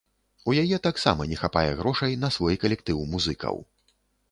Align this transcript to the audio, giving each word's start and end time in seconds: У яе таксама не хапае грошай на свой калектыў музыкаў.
У 0.51 0.53
яе 0.61 0.79
таксама 0.87 1.27
не 1.33 1.37
хапае 1.41 1.63
грошай 1.83 2.17
на 2.23 2.33
свой 2.39 2.59
калектыў 2.65 3.07
музыкаў. 3.15 3.63